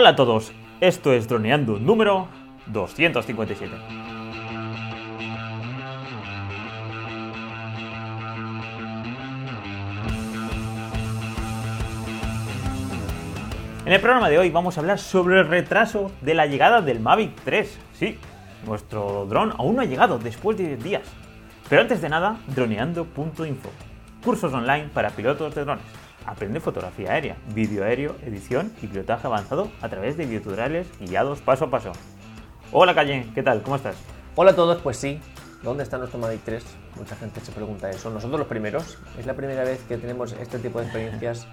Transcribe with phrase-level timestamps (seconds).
[0.00, 2.28] Hola a todos, esto es Droneando número
[2.66, 3.74] 257.
[13.86, 17.00] En el programa de hoy vamos a hablar sobre el retraso de la llegada del
[17.00, 17.80] Mavic 3.
[17.94, 18.18] Sí,
[18.68, 21.08] nuestro dron aún no ha llegado después de 10 días.
[21.68, 23.70] Pero antes de nada, droneando.info.
[24.24, 26.07] Cursos online para pilotos de drones.
[26.28, 31.64] Aprende fotografía aérea, vídeo aéreo, edición y pilotaje avanzado a través de videotutoriales guiados paso
[31.64, 31.92] a paso.
[32.70, 33.62] Hola Calle, ¿qué tal?
[33.62, 33.96] ¿Cómo estás?
[34.34, 35.20] Hola a todos, pues sí.
[35.62, 36.62] ¿Dónde está nuestro Mavic 3?
[36.96, 38.10] Mucha gente se pregunta eso.
[38.10, 38.98] Nosotros los primeros.
[39.18, 41.46] Es la primera vez que tenemos este tipo de experiencias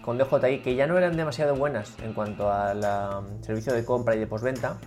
[0.00, 4.16] con DJI que ya no eran demasiado buenas en cuanto al um, servicio de compra
[4.16, 4.78] y de postventa,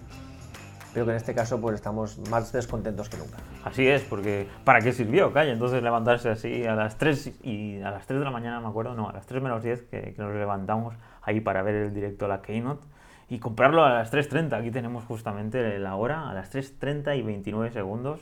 [0.95, 3.35] pero que en este caso pues estamos más descontentos que nunca.
[3.65, 5.51] Así es, porque ¿para qué sirvió, Calle?
[5.51, 8.95] Entonces levantarse así a las 3 y a las 3 de la mañana, me acuerdo,
[8.95, 12.23] no, a las 3 menos 10 que, que nos levantamos ahí para ver el directo
[12.23, 12.81] a la Keynote
[13.27, 14.53] y comprarlo a las 3.30.
[14.53, 18.21] Aquí tenemos justamente la hora, a las 3.30 y 29 segundos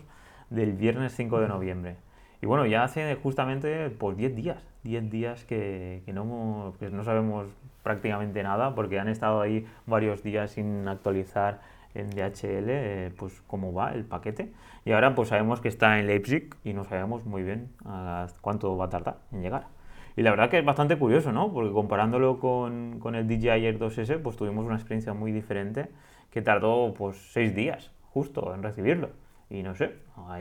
[0.49, 1.97] del viernes 5 de noviembre.
[2.41, 7.03] Y bueno, ya hace justamente pues 10 días, 10 días que, que no, que no
[7.03, 7.45] sabemos
[7.83, 11.61] prácticamente nada porque han estado ahí varios días sin actualizar
[11.95, 14.51] en DHL eh, pues cómo va el paquete.
[14.85, 18.75] Y ahora pues sabemos que está en Leipzig y no sabemos muy bien a cuánto
[18.77, 19.67] va a tardar en llegar.
[20.15, 21.51] Y la verdad que es bastante curioso, ¿no?
[21.51, 25.89] Porque comparándolo con, con el DJI Air 2S, pues tuvimos una experiencia muy diferente
[26.31, 29.09] que tardó pues 6 días justo en recibirlo.
[29.49, 29.95] Y no sé,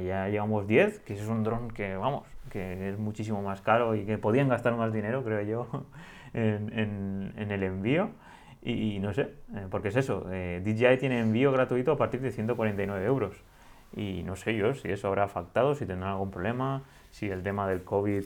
[0.04, 4.04] ya llevamos 10, que es un dron que, vamos, que es muchísimo más caro y
[4.04, 5.86] que podían gastar más dinero, creo yo,
[6.34, 8.10] en, en- en el envío.
[8.64, 9.22] Y, no sé,
[9.56, 13.36] eh, porque es eso, eh, DJI tiene envío gratuito a partir de 149 euros.
[13.96, 17.66] Y no sé yo si eso habrá afectado, si tendrá algún problema, si el tema
[17.68, 18.24] del COVID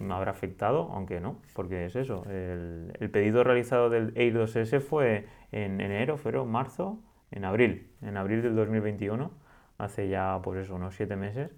[0.00, 2.24] me habrá afectado, aunque no, porque es eso.
[2.28, 6.98] El, el pedido realizado del Air 2S fue en enero, febrero, marzo,
[7.30, 9.30] en abril, en abril del 2021,
[9.78, 11.50] hace ya pues eso, unos 7 meses,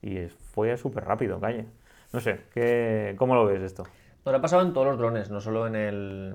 [0.00, 1.66] y es- fue súper rápido, calle.
[2.12, 3.82] No sé, ¿qué, ¿cómo lo ves esto?
[4.24, 6.34] Nos lo ha pasado en todos los drones, no solo en el,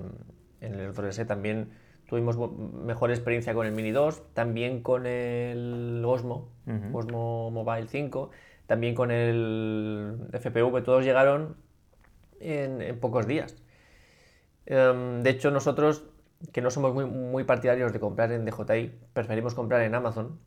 [0.60, 1.70] en el 2S, también
[2.06, 2.36] tuvimos
[2.84, 6.48] mejor experiencia con el Mini 2, también con el Osmo.
[6.94, 8.30] Osmo Mobile 5,
[8.66, 11.56] también con el FPV, todos llegaron
[12.40, 13.56] en, en pocos días.
[14.66, 16.04] Em, de hecho, nosotros,
[16.52, 20.38] que no somos muy, muy partidarios de comprar en DJI, preferimos comprar en Amazon.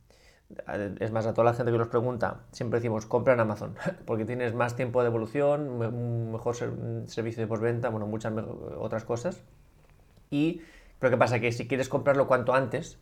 [1.00, 3.74] Es más, a toda la gente que nos pregunta, siempre decimos, compra en Amazon,
[4.06, 6.72] porque tienes más tiempo de evolución, un mejor ser-
[7.06, 8.32] servicio de postventa, bueno, muchas
[8.78, 9.42] otras cosas.
[10.30, 10.62] Y,
[10.98, 11.40] pero ¿qué pasa?
[11.40, 12.98] Que si quieres comprarlo cuanto antes,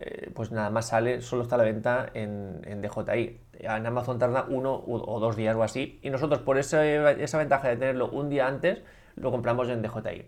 [0.00, 3.40] eh, pues nada más sale, solo está a la venta en, DJI.
[3.60, 7.68] En Amazon tarda uno o dos días o así, y nosotros por ese- esa ventaja
[7.68, 8.82] de tenerlo un día antes,
[9.16, 10.24] lo compramos en DJI.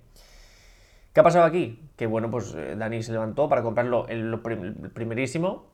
[1.13, 1.81] ¿Qué ha pasado aquí?
[1.97, 5.67] Que bueno, pues eh, Dani se levantó para comprarlo en lo primerísimo,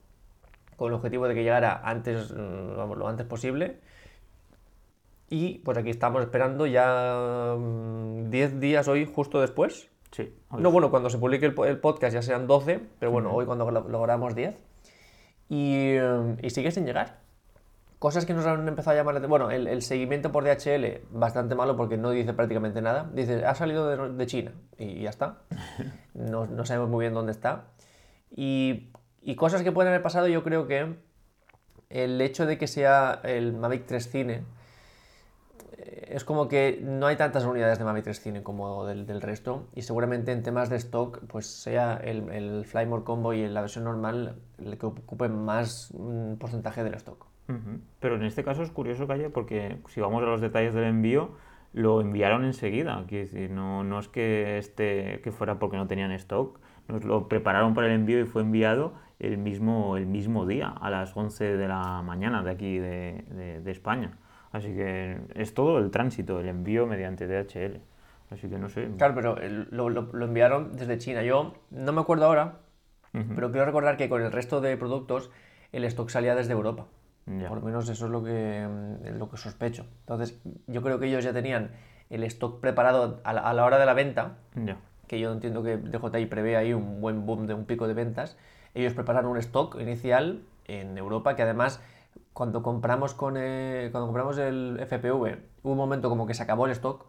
[0.76, 3.78] con el objetivo de que llegara antes, mm, vamos, lo antes posible.
[5.28, 9.88] Y pues aquí estamos esperando ya mm, 10 días hoy, justo después.
[10.12, 13.12] Sí, hoy No, bueno, cuando se publique el, po- el podcast ya sean 12, pero
[13.12, 14.56] bueno, hoy cuando lo- logramos 10.
[15.48, 15.94] Y,
[16.42, 17.18] y sigue sin llegar.
[17.98, 19.30] Cosas que nos han empezado a llamar la atención.
[19.30, 23.10] Bueno, el, el seguimiento por DHL, bastante malo porque no dice prácticamente nada.
[23.12, 25.38] Dice, ha salido de, de China y ya está.
[26.14, 27.64] No, no sabemos muy bien dónde está.
[28.34, 28.90] Y,
[29.22, 30.94] y cosas que pueden haber pasado, yo creo que
[31.88, 34.42] el hecho de que sea el Mavic 3 Cine
[36.08, 39.66] es como que no hay tantas unidades de Mavic 3 Cine como del, del resto
[39.74, 43.84] y seguramente en temas de stock pues sea el, el Flymore Combo y la versión
[43.84, 47.26] normal el que ocupe más mm, porcentaje del stock.
[47.98, 51.32] Pero en este caso es curioso, Calle, porque si vamos a los detalles del envío,
[51.72, 53.04] lo enviaron enseguida.
[53.08, 57.74] Quiero no, no es que, este, que fuera porque no tenían stock, nos lo prepararon
[57.74, 61.66] para el envío y fue enviado el mismo, el mismo día, a las 11 de
[61.68, 64.16] la mañana de aquí de- de España.
[64.52, 67.80] Así que es todo el tránsito, el envío mediante DHL.
[68.30, 68.88] Así que no sé.
[68.96, 69.36] Claro, pero
[69.70, 71.22] lo, lo- lo enviaron desde China.
[71.22, 72.58] Yo no me acuerdo ahora,
[73.14, 73.32] Ujú.
[73.34, 75.30] pero quiero recordar que con el resto de productos
[75.72, 76.86] el stock salía desde Europa.
[77.26, 77.48] Ya.
[77.48, 79.86] Por lo menos eso es lo que, mm, lo que sospecho.
[80.00, 81.70] Entonces, yo creo que ellos ya tenían
[82.08, 84.78] el stock preparado a la, a la hora de la venta, Ya.
[85.06, 88.36] que yo entiendo que DJI prevé ahí un buen boom de un pico de ventas.
[88.74, 91.80] Ellos prepararon un stock inicial en Europa que además
[92.32, 95.12] cuando compramos con eh, cuando compramos el FPV
[95.62, 97.06] hubo un momento como que se acabó el stock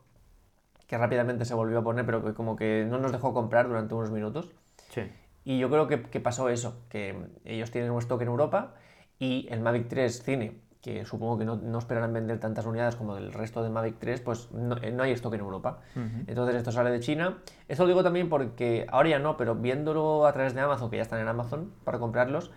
[0.87, 3.93] que rápidamente se volvió a poner pero que como que no nos dejó comprar durante
[3.93, 4.51] unos minutos
[4.89, 5.09] Sí.
[5.45, 7.15] y yo creo que, que pasó eso, que
[7.45, 8.75] ellos tienen un stock en Europa
[9.19, 13.13] y el Mavic 3 Cine que supongo que no, no, esperarán vender tantas unidades como
[13.13, 15.81] del resto del Mavic 3, pues no, eh, no hay stock en Europa.
[16.25, 17.37] Entonces esto sale de China.
[17.67, 20.97] Esto lo digo también porque ahora ya no, pero viéndolo a través de Amazon, que
[20.97, 22.49] ya están en Amazon para comprarlos,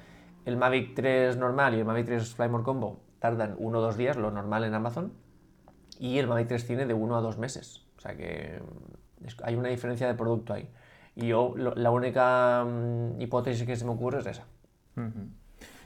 [0.44, 4.16] el Mavic 3 normal y el Mavic 3 Flymore Combo tardan uno o dos días,
[4.16, 5.12] lo normal en Amazon,
[5.98, 7.86] y el Mavic 3 tiene de uno a dos meses.
[7.96, 8.60] O sea que
[9.42, 10.68] hay una diferencia de producto ahí.
[11.16, 14.44] Y yo la única mm, hipótesis que se me ocurre es esa.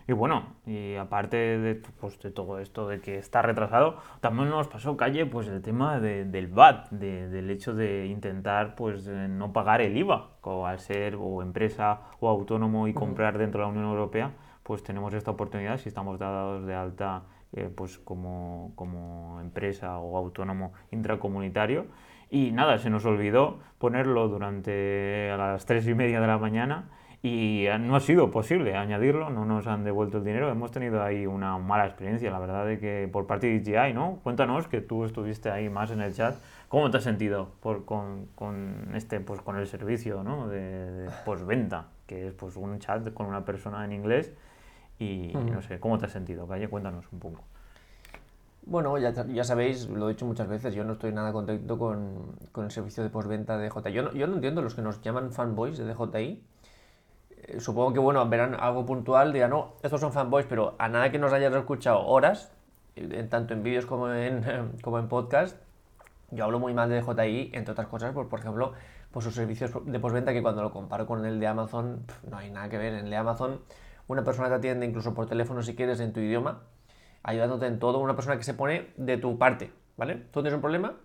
[0.08, 4.66] Y bueno, y aparte de, pues, de, todo esto de que está retrasado, también nos
[4.66, 9.96] pasó calle pues el tema del VAT, del hecho de intentar pues no pagar el
[9.96, 14.32] IVA, o al ser o empresa o autónomo y comprar dentro de la Unión Europea,
[14.69, 17.23] pues tenemos esta oportunidad si estamos dados de alta
[17.55, 21.87] eh, pues como, como empresa o autónomo intracomunitario.
[22.29, 26.91] Y nada, se nos olvidó ponerlo durante a las tres y media de la mañana
[27.23, 31.26] y no ha sido posible añadirlo, no nos han devuelto el dinero, hemos tenido ahí
[31.26, 34.21] una mala experiencia, la verdad de que por parte de DJI, ¿no?
[34.23, 36.37] Cuéntanos que tú estuviste ahí más en el chat,
[36.69, 40.47] ¿cómo te has sentido por, con, con, este, pues, con el servicio ¿no?
[40.47, 44.35] de, de postventa, que es pues un chat con una persona en inglés
[44.99, 46.69] y no sé, ¿cómo te has sentido, Calle?
[46.69, 47.45] Cuéntanos un poco.
[48.67, 52.37] Bueno, ya, ya, sabéis, lo he dicho muchas veces, yo no estoy nada contento con,
[52.53, 53.93] con el servicio de postventa de DJI.
[53.93, 56.43] Yo no, yo no entiendo los que nos llaman fanboys de DJI
[57.49, 61.11] eh, supongo que bueno, verán algo puntual, dirán, no, estos son fanboys, pero a nada
[61.11, 62.53] que nos hayas escuchado horas,
[62.97, 64.45] en, tanto en vídeos como en,
[64.83, 65.56] como en podcast,
[66.31, 68.75] yo hablo muy mal de DJI, entre otras cosas, por, por ejemplo,
[69.12, 72.50] por sus servicios de postventa, que cuando lo comparo con el de Amazon, no hay
[72.50, 72.93] nada que ver.
[72.93, 73.61] En el de Amazon,
[74.08, 76.64] una persona te atiende incluso por teléfono si quieres en tu idioma,
[77.22, 80.16] ayudándote en todo, una persona que se pone de tu parte, ¿vale?
[80.32, 80.96] Tú tienes un problema,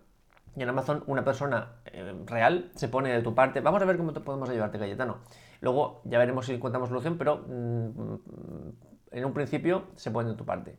[0.55, 3.59] y en Amazon una persona eh, real se pone de tu parte.
[3.59, 5.17] Vamos a ver cómo te podemos ayudarte, Cayetano.
[5.61, 8.69] Luego ya veremos si encontramos solución, pero mm,
[9.11, 10.77] en un principio se pone de tu parte.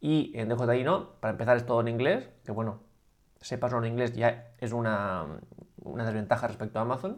[0.00, 2.80] Y en DJI no, para empezar es todo en inglés, que bueno,
[3.40, 5.26] sepas en inglés ya es una,
[5.82, 7.16] una, desventaja respecto a Amazon.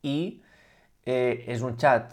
[0.00, 0.42] Y
[1.04, 2.12] eh, es un chat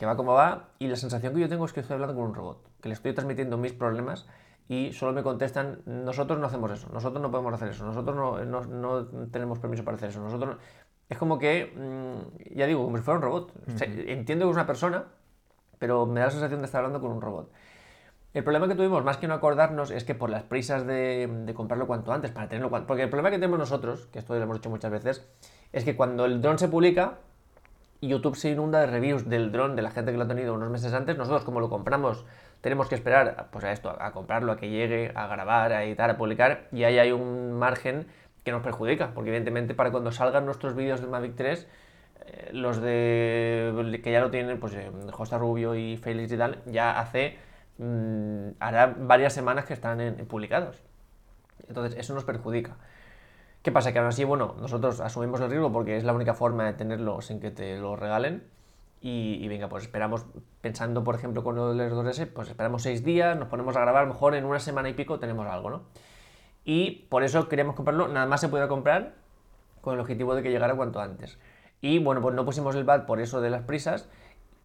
[0.00, 2.24] que va como va y la sensación que yo tengo es que estoy hablando con
[2.24, 4.26] un robot, que le estoy transmitiendo mis problemas
[4.66, 8.16] y solo me contestan, nosotros no hacemos eso, nosotros no podemos hacer eso, nosotros
[8.46, 10.56] no, tenemos permiso para hacer eso, nosotros...
[11.10, 13.52] Es como que, mm, ya digo, como si fuera un robot.
[13.82, 15.04] entiendo que es una persona,
[15.78, 17.52] pero me da la sensación de estar hablando con un robot.
[18.32, 21.86] El problema que tuvimos, más que no acordarnos, es que por las prisas de, comprarlo
[21.86, 22.86] cuanto antes, para tenerlo cuanto...
[22.86, 25.28] Porque el problema que tenemos nosotros, que esto lo hemos dicho muchas veces,
[25.72, 27.18] es que cuando el dron se publica,
[28.08, 30.70] YouTube se inunda de reviews del dron de la gente que lo ha tenido unos
[30.70, 32.24] meses antes, nosotros como lo compramos
[32.60, 36.10] tenemos que esperar pues a esto, a comprarlo, a que llegue, a grabar, a editar,
[36.10, 38.06] a publicar, y ahí hay un margen
[38.44, 41.66] que nos perjudica, porque evidentemente para cuando salgan nuestros vídeos del Mavic 3,
[42.26, 44.90] eh, los de que ya lo tienen, pues eh,
[45.38, 47.38] Rubio y Félix y tal, ya hace,
[47.78, 49.98] mm, hará varias semanas que están
[50.28, 50.82] publicados.
[51.68, 52.76] Entonces eso nos perjudica.
[53.62, 53.92] ¿Qué pasa?
[53.92, 57.20] Que aún así, bueno, nosotros asumimos el riesgo porque es la única forma de tenerlo
[57.20, 58.42] sin que te lo regalen
[59.02, 60.26] y, venga, pues esperamos,
[60.60, 64.34] pensando por ejemplo con el R2S, pues esperamos seis días, nos ponemos a grabar, mejor
[64.34, 65.82] en una semana y pico tenemos algo, ¿no?
[66.64, 69.14] Y por eso queríamos comprarlo, nada más se puede comprar
[69.80, 71.38] con el objetivo de que llegara cuanto antes.
[71.80, 74.08] Y bueno, pues no pusimos el VAT por eso de las prisas,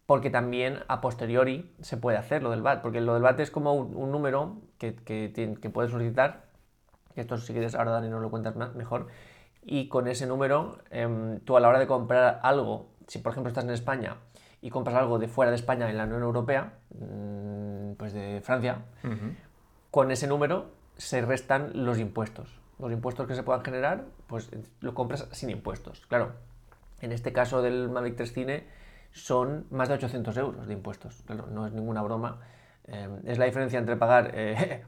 [0.04, 3.50] porque también a posteriori se puede hacer lo del VAT, porque lo del VAT es
[3.50, 6.44] como un, número que, que, puedes solicitar,
[7.16, 9.08] que esto si quieres ahora Dani nos lo cuentas más, mejor,
[9.62, 13.48] y con ese número em, tú a la hora de comprar algo si por ejemplo
[13.48, 14.18] estás en España
[14.60, 18.84] y compras algo de fuera de España en la Unión Europea, mm, pues de Francia,
[19.90, 22.60] con ese número se restan los impuestos.
[22.78, 24.50] Los impuestos que se puedan generar, pues
[24.80, 26.04] lo compras sin impuestos.
[26.08, 26.32] Claro,
[27.00, 28.66] en este caso del Mavic 3 Cine
[29.12, 31.22] son más de 800 euros de impuestos.
[31.26, 32.40] Claro, no es ninguna broma.
[32.88, 34.34] Eh, es la diferencia entre pagar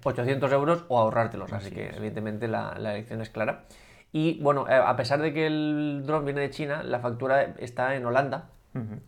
[0.04, 1.52] 800 eh, euros o ahorrártelos.
[1.52, 3.64] Así, que, evidentemente, la, la elección es clara.
[4.12, 7.94] Y bueno, eh, a pesar de que el dron viene de China, la factura está
[7.94, 8.50] en Holanda,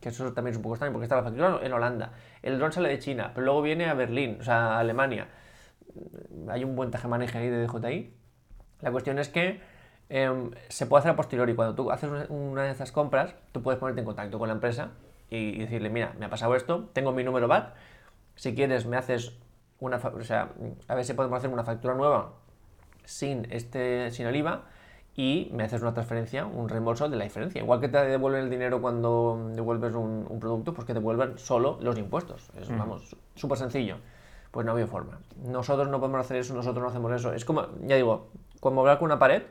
[0.01, 2.13] que eso también es un poco extraño, porque está la factura en Holanda.
[2.43, 5.29] El dron sale de China, pero luego viene a Berlín, o sea, a Alemania.
[6.49, 8.13] Hay un buen tejemaneje ahí de DJI.
[8.81, 9.61] La cuestión es que
[10.09, 11.55] em, se puede hacer a posteriori.
[11.55, 14.91] Cuando tú haces una, de esas compras, tú puedes ponerte en contacto con la empresa
[15.31, 17.73] y, decirle, mira, me ha pasado esto, tengo mi número VAT,
[18.35, 19.33] si quieres me haces
[19.79, 20.53] una, o sea,
[20.89, 22.33] a ver si podemos hacer una factura nueva
[23.05, 24.65] sin, este, sin el IVA
[25.17, 27.61] y me haces una transferencia, un reembolso de la diferencia.
[27.61, 31.79] Igual que te devuelven el dinero cuando devuelves un, producto, pues que te devuelvan solo
[31.81, 32.51] los impuestos.
[32.61, 33.97] Es, vamos, súper sencillo.
[34.51, 35.21] Pues no había forma.
[35.45, 37.33] Nosotros no podemos hacer eso, nosotros no hacemos eso.
[37.33, 39.43] Es como, ya digo, como hablar con una pared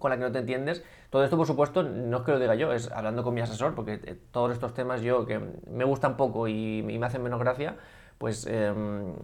[0.00, 0.82] con la que no te entiendes.
[1.10, 3.76] Todo esto, por supuesto, no es que lo diga yo, es hablando con mi asesor,
[3.76, 5.38] porque eh, todos estos temas yo que
[5.70, 7.76] me gustan poco y, me hacen menos gracia,
[8.18, 9.14] pues em,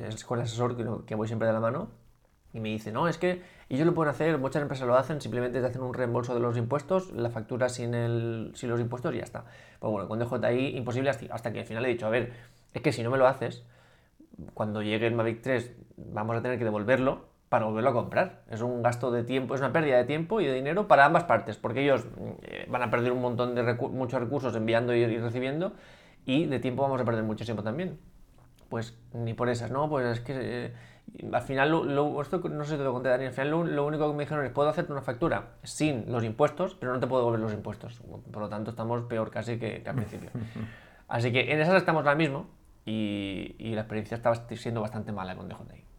[0.00, 1.90] es con el asesor que, que voy siempre de la mano,
[2.52, 5.60] y me dice, no, es que ellos lo pueden hacer, muchas empresas lo hacen, simplemente
[5.60, 9.18] te hacen un reembolso de los impuestos, la factura sin, el, sin los impuestos y
[9.18, 9.44] ya está.
[9.78, 12.32] Pues bueno, con DJI imposible hasta que al final he dicho, a ver,
[12.74, 13.62] es que si no me lo haces,
[14.54, 18.42] cuando llegue el Mavic 3 vamos a tener que devolverlo para volverlo a comprar.
[18.48, 21.24] Es un gasto de tiempo, es una pérdida de tiempo y de dinero para ambas
[21.24, 22.06] partes, porque ellos
[22.42, 25.72] eh, van a perder un montón de muchos recursos enviando y, recibiendo
[26.24, 27.98] y de tiempo vamos a perder mucho tiempo también.
[28.68, 29.88] Pues ni por esas, ¿no?
[29.88, 30.74] Pues es que eh,
[31.32, 34.08] al final, lo, esto no sé si te lo conté, Dani, al final lo, único
[34.08, 37.22] que me dijeron es, puedo hacerte una factura sin los impuestos, pero no te puedo
[37.22, 38.00] devolver los impuestos.
[38.30, 40.30] Por lo tanto, estamos peor casi que, al principio.
[41.08, 42.46] Así que en esas estamos ahora mismo
[42.86, 45.89] y, y la experiencia está siendo bastante mala con DJI.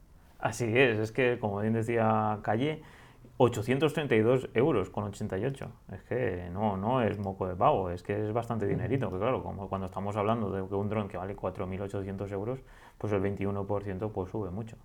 [0.41, 2.81] Así es, es que como bien decía Calle,
[3.37, 5.71] 832 euros con 88.
[5.93, 9.09] Es que no, no es moco de pavo, es que es bastante dinerito.
[9.09, 12.59] Que claro, como cuando estamos hablando de que un dron que vale 4.800 euros,
[12.97, 14.77] pues el 21% pues sube mucho.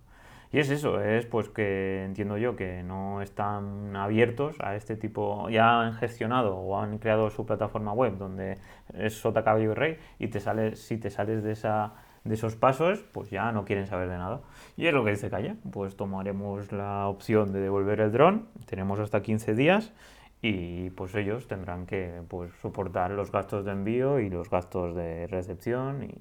[0.51, 5.49] Y es eso, es pues que entiendo yo que no están abiertos a este tipo,
[5.49, 8.57] ya han gestionado o han creado su plataforma web donde
[8.93, 11.95] es sota, caballo y rey y te sales, si te sales de, esa,
[12.27, 14.41] de esos pasos, pues ya no quieren saber de nada.
[14.75, 18.99] Y es lo que dice Calle, pues tomaremos la opción de devolver el dron, tenemos
[18.99, 19.93] hasta 15 días
[20.41, 25.27] y pues ellos tendrán que pues, soportar los gastos de envío y los gastos de
[25.27, 26.15] recepción y,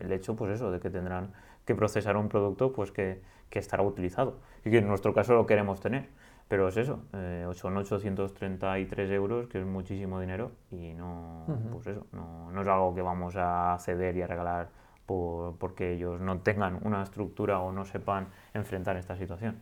[0.00, 1.32] el hecho pues eso de que tendrán
[1.64, 5.46] que procesar un producto pues que, que estará utilizado y que en nuestro caso lo
[5.46, 6.08] queremos tener.
[6.46, 12.08] Pero es eso, eh, son 833 euros, que es muchísimo dinero y no, pues eso,
[12.10, 14.68] no, no, es algo que vamos a ceder y a regalar
[15.10, 19.56] por, porque ellos no tengan una estructura o no sepan enfrentar esta situación.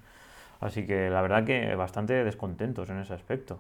[0.61, 3.59] Así que la verdad que bastante descontentos en ese aspecto.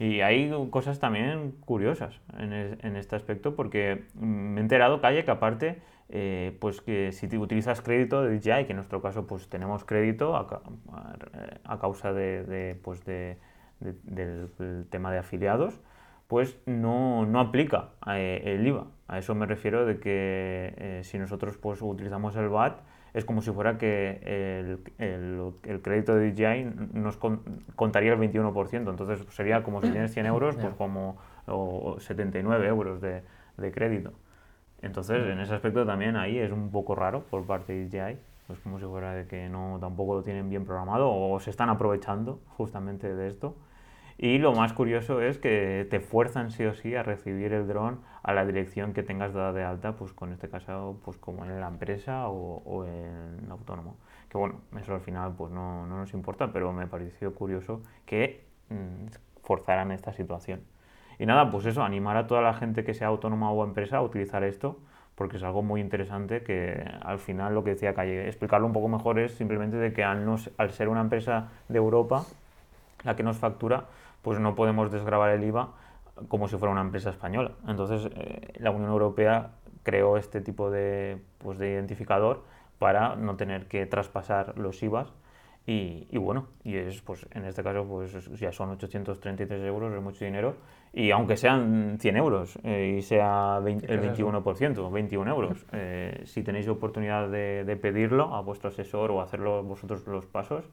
[0.00, 5.30] Y hay cosas también curiosas en, en este aspecto porque me he enterado, Calle, que
[5.30, 5.78] aparte
[6.10, 10.34] eh, pues que si utilizas crédito de DJI, que en nuestro caso pues tenemos crédito
[10.34, 13.36] a, causa de, pues de,
[13.78, 15.80] del tema de afiliados,
[16.28, 18.86] pues no, no aplica eh, el IVA.
[19.08, 22.80] A eso me refiero de que eh, si nosotros pues utilizamos el VAT,
[23.14, 27.16] es como si fuera que el, el, el crédito de DJI nos
[27.74, 28.90] contaría el 21%.
[28.90, 31.16] Entonces sería como si tienes 100 euros, pues como
[31.46, 33.22] o 79 euros de,
[33.56, 34.12] de crédito.
[34.82, 38.18] Entonces, en ese aspecto también ahí es un poco raro por parte de DJI.
[38.52, 41.70] Es como si fuera de que no tampoco lo tienen bien programado o se están
[41.70, 43.56] aprovechando justamente de esto.
[44.20, 48.00] Y lo más curioso es que te fuerzan sí o sí a recibir el dron
[48.24, 51.60] a la dirección que tengas dada de alta, pues con este caso, pues como en
[51.60, 53.96] la empresa o, en autónomo.
[54.28, 58.44] Que bueno, eso al final pues no, no, nos importa, pero me pareció curioso que
[58.70, 59.06] mm,
[59.44, 60.62] forzaran esta situación.
[61.20, 64.02] Y nada, pues eso, animar a toda la gente que sea autónoma o empresa a
[64.02, 64.80] utilizar esto,
[65.14, 68.88] porque es algo muy interesante que al final lo que decía Calle, explicarlo un poco
[68.88, 70.26] mejor es simplemente de que al,
[70.58, 72.24] al ser una empresa de Europa,
[73.04, 73.86] la que nos factura,
[74.28, 75.70] pues no podemos desgravar el IVA
[76.28, 77.52] como si fuera una empresa española.
[77.66, 82.44] Entonces, eh, la Unión Europea creó este tipo de, pues, de identificador
[82.78, 85.14] para no tener que traspasar los IVAs
[85.64, 90.26] y, bueno, y es, pues, en este caso pues ya son 833 euros, es mucho
[90.26, 90.56] dinero.
[90.92, 96.68] Y aunque sean 100 euros eh, y sea el 21%, 21 euros, eh, si tenéis
[96.68, 100.68] oportunidad de, pedirlo a vuestro asesor o hacerlo vosotros los pasos,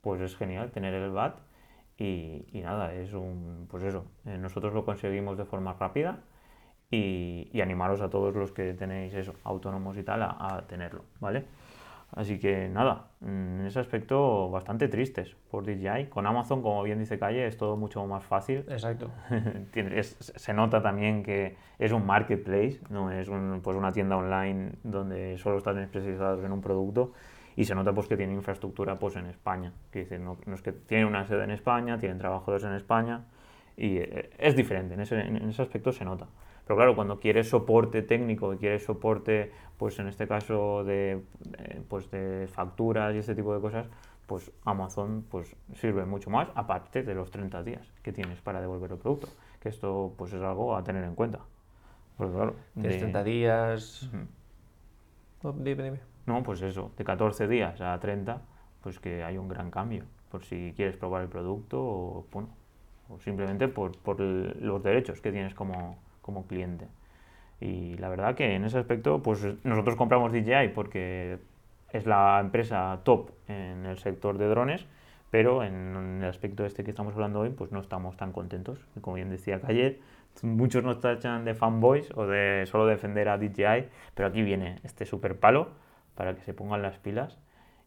[0.00, 1.38] pues es genial tener el VAT.
[1.98, 6.20] Y, nada, es un, pues eso, eh, nosotros lo conseguimos de forma rápida
[6.90, 11.44] y, animaros a todos los que tenéis eso, autónomos y tal, a, a tenerlo, ¿vale?
[12.12, 16.06] Así que nada, en ese aspecto bastante tristes por DJI.
[16.06, 18.64] Con Amazon, como bien dice Calle, es todo mucho más fácil.
[18.68, 19.10] Exacto.
[20.20, 23.28] se nota también que es un marketplace, no es
[23.62, 27.12] pues una tienda online donde solo están especializados en un producto
[27.56, 29.72] y se nota pues que tiene infraestructura pues en España.
[29.90, 33.24] Que no, es que tienen una sede en España, tienen trabajadores en España
[33.76, 36.28] y eh, es diferente, en ese, en ese aspecto se nota.
[36.66, 41.22] Pero claro, cuando quieres soporte técnico y quieres soporte, pues en este caso de,
[41.88, 43.86] pues de facturas y este tipo de cosas,
[44.26, 48.90] pues Amazon pues sirve mucho más, aparte de los 30 días que tienes para devolver
[48.90, 49.28] el producto.
[49.60, 51.38] Que esto pues es algo a tener en cuenta.
[52.16, 54.10] Porque claro, Tienes 30 días...
[55.42, 56.15] Oh, dime, dime.
[56.26, 58.42] No, pues eso, de 14 días a 30,
[58.82, 60.04] pues que hay un gran cambio.
[60.30, 62.48] Por si quieres probar el producto o, bueno,
[63.08, 66.88] o simplemente por, por los derechos que tienes como, como cliente.
[67.60, 71.38] Y la verdad que en ese aspecto, pues nosotros compramos DJI porque
[71.92, 74.86] es la empresa top en el sector de drones,
[75.30, 78.78] pero en el aspecto este que estamos hablando hoy, pues no estamos tan contentos.
[79.00, 80.00] como bien decía Calle,
[80.42, 85.06] muchos nos tachan de fanboys o de solo defender a DJI, pero aquí viene este
[85.06, 85.85] super palo
[86.16, 87.38] para que se pongan las pilas.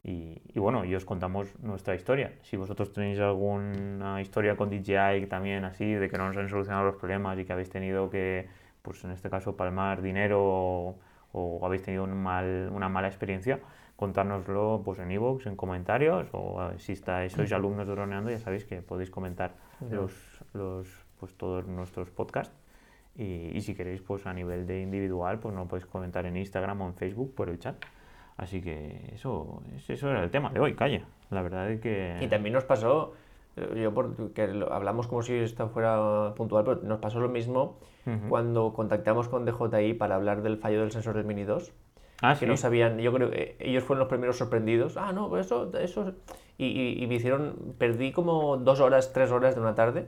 [0.02, 2.32] Y, y, bueno, y os contamos nuestra historia.
[2.42, 6.86] Si vosotros tenéis alguna historia con DJI también así, de que no nos han solucionado
[6.86, 8.48] los problemas y que habéis tenido que,
[8.80, 10.98] pues en este caso, palmar dinero o,
[11.32, 13.60] o habéis tenido un mal, una mala experiencia,
[13.96, 18.64] contárnoslo pues, en iVoox, en comentarios, o si estáis, sois alumnos de Droneando, ya sabéis
[18.64, 19.52] que podéis comentar
[19.90, 20.14] los,
[20.54, 22.56] los, pues, todos nuestros podcasts.
[23.14, 26.80] Y, y, si queréis, pues a nivel de individual, pues no podéis comentar en Instagram
[26.80, 27.76] o en Facebook por el chat.
[28.36, 31.04] Así que eso, eso era el tema de hoy, calla.
[31.30, 32.16] La verdad es que...
[32.20, 33.12] Y también nos pasó,
[33.56, 37.76] eh, yo por, que hablamos como si esto fuera puntual, pero nos pasó lo mismo
[38.06, 38.28] uh -huh.
[38.28, 41.72] cuando contactamos con DJI para hablar del fallo del sensor del Mini 2.
[42.22, 42.46] Ah, que sí.
[42.46, 44.96] no sabían, yo creo que ellos fueron los primeros sorprendidos.
[44.96, 46.12] Ah, no, pues eso, eso.
[46.58, 50.06] Y, y, y, me hicieron, perdí como dos horas, tres horas de una tarde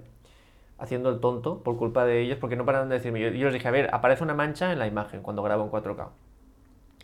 [0.78, 3.20] haciendo el tonto por culpa de ellos, porque no pararon de decirme.
[3.20, 5.70] Yo, yo les dije, a ver, aparece una mancha en la imagen cuando grabo en
[5.70, 6.08] 4K.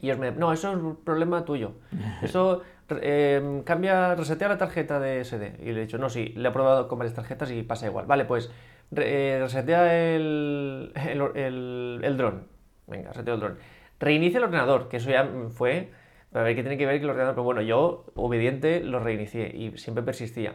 [0.00, 1.73] Y ellos me no, eso es un problema tuyo.
[2.23, 5.57] Eso eh, cambia, resetea la tarjeta de SD.
[5.61, 8.07] Y le he dicho, no, sí, le he probado con varias tarjetas y pasa igual.
[8.07, 8.50] Vale, pues
[8.97, 12.47] eh, resetea el, el, el, el dron.
[12.87, 13.59] Venga, reseteo el dron
[14.00, 15.90] reinicia el ordenador, que eso ya fue,
[16.33, 19.49] a ver qué tiene que ver con el ordenador, pero bueno, yo, obediente, lo reinicié
[19.55, 20.55] y siempre persistía.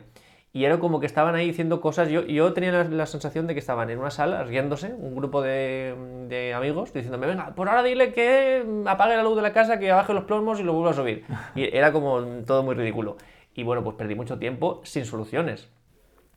[0.56, 3.56] Y era como que estaban ahí diciendo cosas, yo, yo tenía la, la sensación de
[3.56, 5.96] que estaban en una sala riéndose, un grupo de,
[6.30, 9.92] de, amigos, diciéndome, venga, por ahora dile que apague la luz de la casa, que
[9.92, 11.26] baje los plomos y lo vuelva a subir.
[11.56, 13.18] Y era como todo muy ridículo.
[13.56, 15.72] Y bueno, pues perdí mucho tiempo sin soluciones.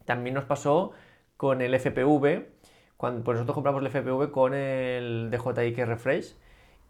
[0.07, 0.93] También nos pasó
[1.37, 2.47] con el FPV,
[2.97, 6.37] cuando pues nosotros compramos el FPV con el DJI Refresh,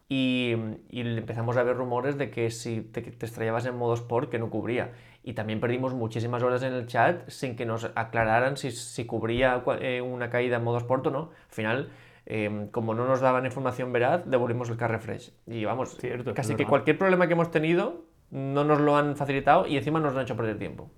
[0.08, 0.54] y,
[0.88, 4.38] y, empezamos a ver rumores de que si te, te, estrellabas en modo sport que
[4.38, 4.92] no cubría.
[5.25, 9.64] Y también perdimos muchísimas horas en el chat sin que nos aclararan si, si cubría
[9.80, 11.18] eh, una caída en modo sport o no.
[11.48, 11.90] Al final,
[12.26, 15.32] eh, como no nos daban información veraz, devolvimos el car refresh.
[15.46, 19.66] Y vamos, Cierto, casi que cualquier problema que hemos tenido no nos lo han facilitado
[19.66, 20.90] y encima nos han hecho perder tiempo.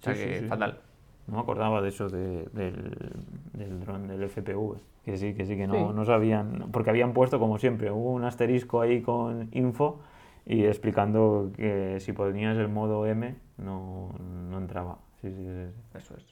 [0.00, 0.46] O sea sí, que sí, sí.
[0.48, 0.80] fatal.
[1.26, 3.12] No me acordaba de eso de, del,
[3.52, 4.76] del dron del FPV.
[5.04, 5.94] Que sí, que sí, que no, sí.
[5.94, 6.68] no sabían.
[6.72, 10.00] Porque habían puesto, como siempre, hubo un asterisco ahí con info
[10.44, 14.10] y explicando que si ponías el modo M no,
[14.50, 14.98] no entraba.
[15.20, 16.24] Sí, sí, sí, Eso es.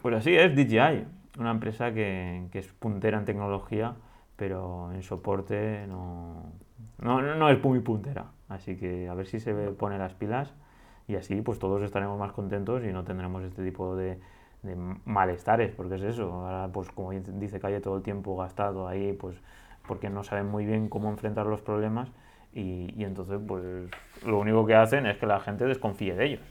[0.00, 1.04] Pues así es DJI,
[1.38, 3.96] una empresa que, que es puntera en tecnología,
[4.36, 6.52] pero en soporte no,
[7.00, 8.26] no, no es muy puntera.
[8.48, 10.54] Así que a ver si se pone las pilas
[11.08, 14.18] y así pues todos estaremos más contentos y no tendremos este tipo de,
[14.62, 19.12] de malestares, porque es eso, ahora pues como dice Calle todo el tiempo gastado ahí,
[19.12, 19.36] pues
[19.86, 22.10] porque no saben muy bien cómo enfrentar los problemas
[22.52, 23.62] y, y, entonces pues
[24.26, 26.42] lo único que hacen es que la gente desconfíe de ellos,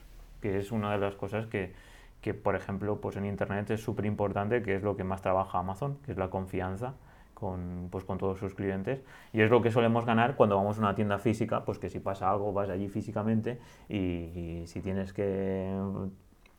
[0.41, 1.73] que es una de las cosas que,
[2.21, 5.59] que por ejemplo pues en internet es súper importante, que es lo que más trabaja
[5.59, 6.93] Amazon, que es la confianza
[7.35, 10.81] con, pues, con todos sus clientes y es lo que solemos ganar cuando vamos a
[10.81, 15.13] una tienda física, pues que si pasa algo vas allí físicamente y, y si tienes
[15.13, 15.71] que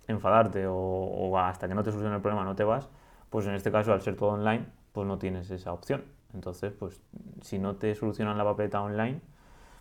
[0.07, 2.89] enfadarte o, o, hasta que no te solucione el problema no te vas,
[3.31, 6.05] pues en este caso al ser todo online, pues no tienes esa opción.
[6.35, 7.01] Entonces, pues
[7.43, 9.21] si no te solucionan la papeleta online,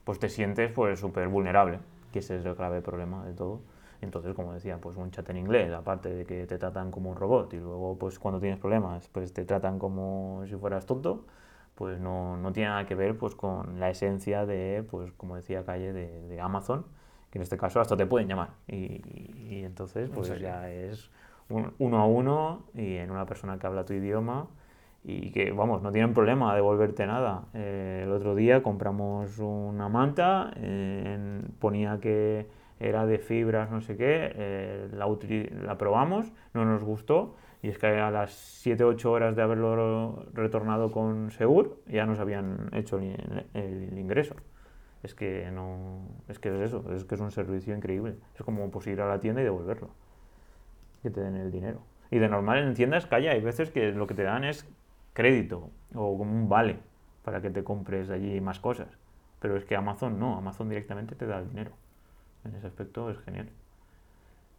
[0.03, 1.79] pues te sientes pues súper vulnerable,
[2.11, 3.61] que ese es el grave problema de todo.
[4.05, 7.17] Entonces, como decía, pues un chat en inglés, aparte de que te tratan como un
[7.17, 11.25] robot y luego pues cuando tienes problemas, pues te tratan como si fueras tonto,
[11.75, 15.65] pues no, no tiene nada que ver pues con la esencia de, pues como decía
[15.65, 16.85] Calle, de, de Amazon,
[17.29, 18.51] que en este caso hasta te pueden llamar.
[18.67, 21.11] Y, y, y entonces, pues ya es
[21.49, 24.47] un, uno a uno y en una persona que habla tu idioma
[25.03, 27.43] y que, vamos, no tienen problema de devolverte nada.
[27.53, 32.47] Eh, el otro día compramos una manta, eh, ponía que
[32.79, 37.87] era de fibras, no sé qué, eh, la, probamos, no nos gustó y es que
[37.87, 43.97] a las 7-8 horas de haberlo retornado con Segur ya nos habían hecho el, el
[43.97, 44.35] ingreso.
[45.03, 48.15] Es que no es que es eso es que es un servicio increíble.
[48.35, 49.89] Es como pues ir a la tienda y devolverlo
[51.01, 51.81] que te den el dinero.
[52.11, 54.67] Y de normal en tiendas calla hay veces que lo que te dan es
[55.13, 56.77] crédito o como un vale
[57.23, 58.89] para que te compres allí más cosas.
[59.39, 61.71] Pero es que Amazon no Amazon directamente te da el dinero
[62.45, 63.49] en ese aspecto es genial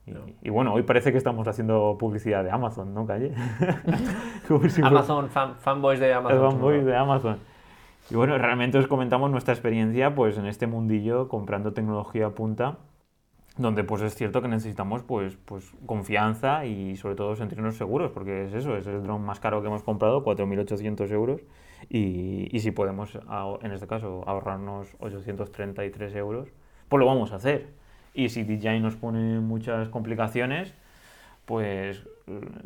[0.06, 0.20] y, no.
[0.40, 3.32] y, bueno, hoy parece que estamos haciendo publicidad de Amazon, ¿no, Calle?
[4.68, 6.52] si Amazon, fan, fanboys de Amazon.
[6.52, 7.38] Fanboys de Amazon.
[8.08, 12.78] Y bueno, realmente os comentamos nuestra experiencia pues en este mundillo comprando tecnología punta,
[13.56, 18.44] donde pues es cierto que necesitamos pues, pues confianza y sobre todo sentirnos seguros, porque
[18.44, 21.40] es eso, es el dron más caro que hemos comprado, 4.800 euros,
[21.88, 23.18] y, y si podemos,
[23.62, 26.48] en este caso, ahorrarnos 833 euros,
[26.88, 27.68] pues lo vamos a hacer.
[28.14, 30.74] Y si DJI nos pone muchas complicaciones,
[31.44, 32.06] pues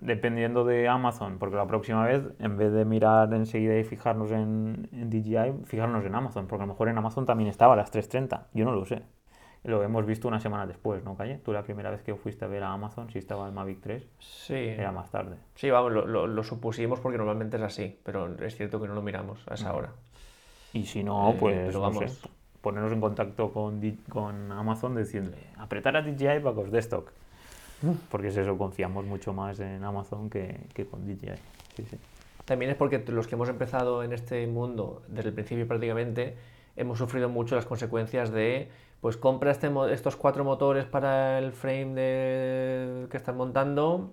[0.00, 4.88] dependiendo de Amazon, porque la próxima vez, en vez de mirar enseguida y fijarnos en,
[4.92, 7.90] en DJI, fijarnos en Amazon, porque a lo mejor en Amazon también estaba a las
[7.92, 9.02] 3.30, yo no lo sé.
[9.62, 11.36] Lo hemos visto una semana después, ¿no, Calle?
[11.44, 14.06] Tú la primera vez que fuiste a ver a Amazon, si estaba el Mavic 3,
[14.18, 14.54] Sí.
[14.54, 15.36] era más tarde.
[15.54, 18.94] Sí, vamos, lo, lo- lo supusimos porque normalmente es así, pero es cierto que no
[18.94, 19.90] lo miramos a esa hora.
[20.72, 22.22] Y si no, Eh, pues pero no sé, vamos.
[22.60, 27.10] Ponernos en contacto con, con Amazon diciéndole, apretar a DJI para que os dé stock.
[28.10, 31.32] Porque es eso, confiamos mucho más en Amazon que, que con DJI.
[31.76, 31.96] Sí, sí.
[32.44, 36.36] También es porque los que hemos empezado en este mundo desde el principio prácticamente
[36.76, 38.68] hemos sufrido mucho las consecuencias de
[39.00, 44.12] pues compra este estos cuatro motores para el frame de- que estás montando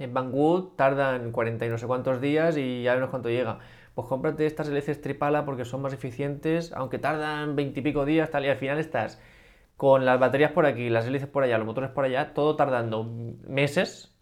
[0.00, 3.58] en Banggood, tardan 40 y no sé cuántos días y ya veremos cuánto llega.
[3.98, 8.30] Pues cómprate estas hélices tripala porque son más eficientes, aunque tardan 20 y pico días,
[8.30, 9.20] tal, y al final estás
[9.76, 13.02] con las baterías por aquí, las hélices por allá, los motores por allá, todo tardando
[13.02, 14.14] meses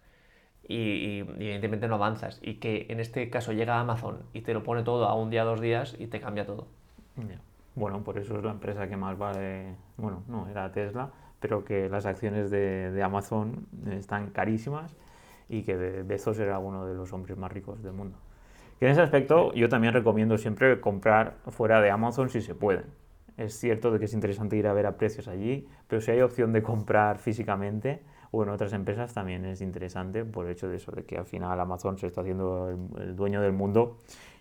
[0.67, 2.41] y, evidentemente no avanzas.
[2.43, 5.45] Y que en este caso llega Amazon y te lo pone todo a un día,
[5.45, 6.69] dos días y te cambia todo.
[7.75, 9.77] Bueno, por eso es la empresa que más vale.
[9.99, 14.95] Bueno, no, era Tesla, pero que las acciones de, de Amazon están carísimas
[15.51, 18.17] y que Be- Bezos era uno de los hombres más ricos del mundo.
[18.79, 22.83] Que en ese aspecto yo también recomiendo siempre comprar fuera de Amazon si se puede.
[23.37, 26.21] Es cierto de que es interesante ir a ver a precios allí, pero si hay
[26.23, 30.77] opción de comprar físicamente o en otras empresas también es interesante por el hecho de
[30.77, 33.99] eso, de que al final Amazon se está haciendo el, el dueño del mundo.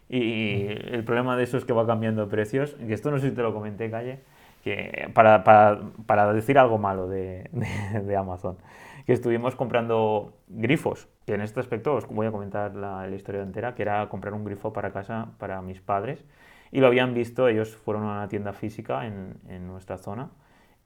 [0.07, 3.35] Y el problema de eso es que va cambiando precios, que esto no sé si
[3.35, 4.19] te lo comenté, Calle,
[4.63, 8.57] que para, para, para decir algo malo de, de- de Amazon,
[9.05, 13.41] que estuvimos comprando grifos, que en este aspecto os voy a comentar la, la historia
[13.41, 16.23] entera, que era comprar un grifo para casa para mis padres,
[16.71, 20.29] y lo habían visto, ellos fueron a una tienda física en, en nuestra zona,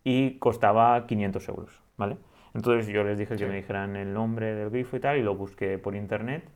[0.04, 2.18] y costaba 500 euros, ¿vale?
[2.54, 5.36] Entonces yo les dije que me dijeran el nombre del grifo y tal, y lo
[5.36, 6.50] busqué por internet,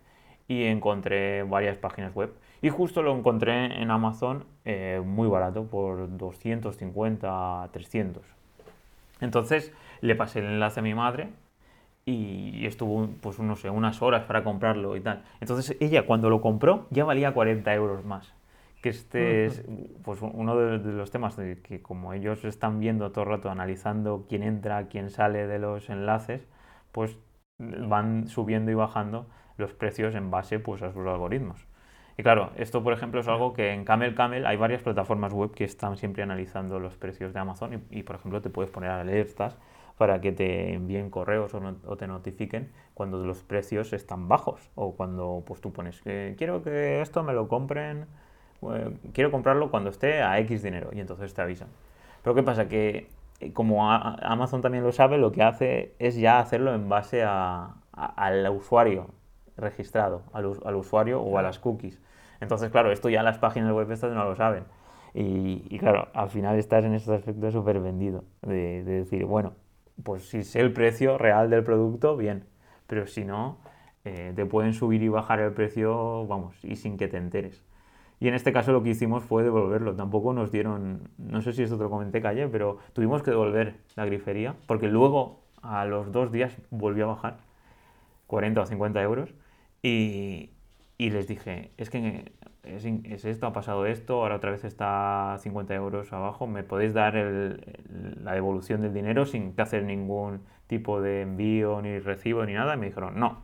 [0.48, 2.32] y encontré varias páginas web.
[2.62, 8.24] Y justo lo encontré en Amazon eh, muy barato, por 250, 300.
[9.22, 11.30] Entonces le pasé el enlace a mi madre
[12.06, 15.24] y estuvo, pues no sé, unas horas para comprarlo y tal.
[15.40, 18.34] Entonces ella cuando lo compró ya valía 40 euros más.
[18.82, 19.64] Que este es
[20.04, 23.50] pues, uno de, de los temas de que como ellos están viendo todo el rato,
[23.50, 26.46] analizando quién entra, quién sale de los enlaces,
[26.92, 27.18] pues
[27.60, 31.66] van subiendo y bajando los precios en base pues, a sus algoritmos.
[32.18, 35.52] Y claro, esto por ejemplo es algo que en Camel Camel hay varias plataformas web
[35.52, 38.92] que están siempre analizando los precios de Amazon y, y, por ejemplo te puedes poner
[38.92, 39.58] alertas
[39.98, 44.70] para que te envíen correos o, no- o te notifiquen cuando los precios están bajos
[44.76, 48.06] o cuando pues tú pones que quiero que esto me lo compren,
[48.74, 51.68] eh, quiero comprarlo cuando esté a X dinero y entonces te avisan.
[52.24, 52.68] Pero ¿qué pasa?
[52.68, 56.90] Que eh, como a- Amazon también lo sabe, lo que hace es ya hacerlo en
[56.90, 59.08] base a- a- al usuario
[59.58, 62.02] registrado, al, us- al usuario o a las cookies.
[62.42, 64.64] Entonces, claro, esto ya las páginas web estas no lo saben.
[65.14, 68.24] Y, y claro, al final estás en este aspecto súper vendido.
[68.42, 69.54] De, de decir, bueno,
[70.02, 72.46] pues si sé el precio real del producto, bien.
[72.88, 73.60] Pero si no,
[74.06, 77.64] eh, te pueden subir y bajar el precio, vamos, y sin que te enteres.
[78.20, 79.96] Y en este caso lo que hicimos fue devolverlo.
[79.96, 83.76] Tampoco nos dieron, no sé si esto te lo comenté, Calle, pero tuvimos que devolver
[83.96, 87.38] la grifería porque luego a los dos días volvió a bajar
[88.28, 89.34] 40 o 50 euros
[89.82, 90.52] y,
[90.98, 92.32] y les dije, es que
[92.64, 96.94] es, es esto, ha pasado esto, ahora otra vez está 50 euros abajo, ¿me podéis
[96.94, 97.62] dar el-
[97.94, 102.54] el- la devolución del dinero sin que hacer ningún tipo de envío ni recibo ni
[102.54, 102.76] nada?
[102.76, 103.42] Y me dijeron, no,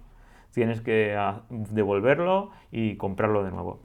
[0.54, 3.80] tienes que ah, devolverlo y comprarlo de nuevo.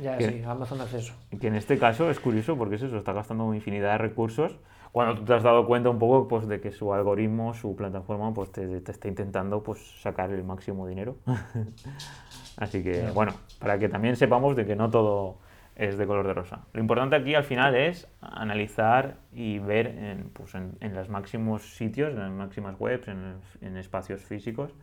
[0.00, 1.14] Ya, sí, Amazon hace eso.
[1.40, 4.56] Que en este caso es curioso porque es eso, está gastando infinidad de recursos
[4.92, 8.32] cuando tú te has dado cuenta un poco pues, de que su algoritmo, su plataforma,
[8.34, 11.16] pues te, te está intentando pues, sacar el máximo dinero.
[12.56, 15.38] Así que, bueno, para que también sepamos de que no todo
[15.76, 16.66] es de color de rosa.
[16.72, 21.76] Lo importante aquí al final es analizar y ver en, pues, en, en los máximos
[21.76, 24.74] sitios, en las máximas webs, en, en espacios físicos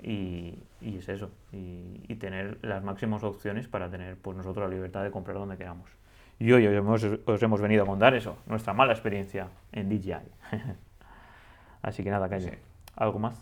[0.00, 4.74] y, y es eso, y, y tener las máximas opciones para tener pues nosotros la
[4.74, 5.90] libertad de comprar donde queramos.
[6.38, 10.14] Y hoy os hemos, os hemos venido a contar eso, nuestra mala experiencia en DJI.
[11.82, 12.50] Así que nada, Calle.
[12.50, 12.58] Sí.
[12.96, 13.34] ¿Algo más?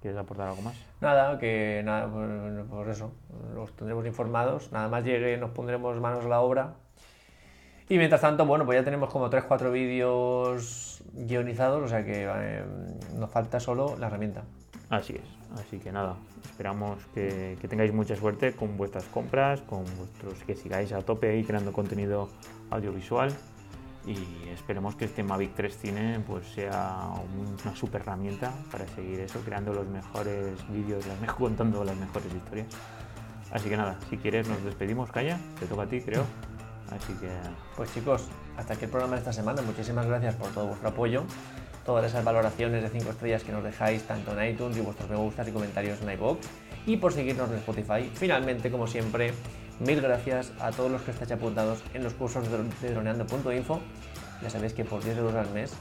[0.00, 0.74] ¿Quieres aportar algo más?
[1.00, 3.12] Nada, que nada, por, por eso,
[3.54, 4.70] los tendremos informados.
[4.70, 6.74] Nada más llegue, nos pondremos manos a la obra.
[7.88, 12.64] Y mientras tanto, bueno, pues ya tenemos como 3-4 vídeos guionizados, o sea que eh,
[13.14, 14.44] nos falta solo la herramienta.
[14.94, 15.60] Así es.
[15.60, 20.56] Así que nada, esperamos que, que tengáis mucha suerte con vuestras compras, con vuestros que
[20.56, 22.28] sigáis a tope ahí creando contenido
[22.70, 23.32] audiovisual.
[24.06, 27.10] y esperemos que este Mavic 3 Cine pues sea
[27.64, 32.34] una super herramienta para seguir eso, creando los mejores vídeos, las mejor, contando las mejores
[32.34, 32.68] historias.
[33.50, 36.24] Así que nada, si quieres nos despedimos, Calla, te toca a ti creo.
[36.90, 37.30] Así que...
[37.76, 39.62] Pues chicos, hasta aquí el programa de esta semana.
[39.62, 41.24] Muchísimas gracias por todo vuestro apoyo,
[41.84, 45.16] todas esas valoraciones de 5 estrellas que nos dejáis tanto en iTunes y vuestros me
[45.16, 46.38] gustas y comentarios en iVoox
[46.86, 48.10] y por seguirnos en Spotify.
[48.14, 49.32] Finalmente, como siempre,
[49.80, 52.46] mil gracias a todos los que estáis apuntados en los cursos
[52.80, 53.80] de droneando.info.
[54.42, 55.72] Ya sabéis que por 10 euros al mes,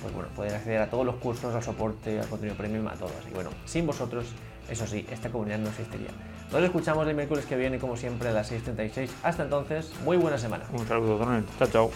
[0.00, 3.10] pues bueno, pueden acceder a todos los cursos, al soporte, al contenido premium, a todo.
[3.20, 4.26] Así bueno, sin vosotros,
[4.68, 6.10] eso sí, esta comunidad no existiría.
[6.52, 9.08] Nos escuchamos el miércoles que viene, como siempre, a las 6.36.
[9.22, 10.64] Hasta entonces, muy buena semana.
[10.72, 11.18] Un saludo,
[11.58, 11.90] Chao, chao.